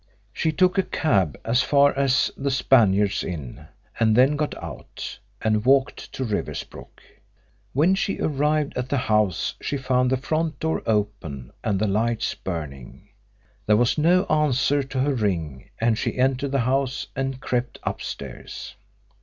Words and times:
She 0.33 0.51
took 0.51 0.79
a 0.79 0.81
cab 0.81 1.39
as 1.45 1.61
far 1.61 1.95
as 1.95 2.31
the 2.35 2.49
Spaniards 2.49 3.23
Inn 3.23 3.67
and 3.99 4.15
then 4.15 4.35
got 4.35 4.55
out, 4.57 5.19
and 5.43 5.63
walked 5.63 6.11
to 6.13 6.23
Riversbrook. 6.23 7.03
When 7.73 7.93
she 7.93 8.19
arrived 8.19 8.75
at 8.75 8.89
the 8.89 8.97
house 8.97 9.53
she 9.61 9.77
found 9.77 10.09
the 10.09 10.17
front 10.17 10.59
door 10.59 10.81
open 10.87 11.51
and 11.63 11.77
the 11.77 11.85
lights 11.85 12.33
burning. 12.33 13.09
There 13.67 13.77
was 13.77 13.95
no 13.99 14.23
answer 14.25 14.81
to 14.81 14.99
her 15.01 15.13
ring 15.13 15.69
and 15.79 15.99
she 15.99 16.17
entered 16.17 16.51
the 16.53 16.61
house 16.61 17.05
and 17.15 17.39
crept 17.39 17.77
upstairs. 17.83 18.73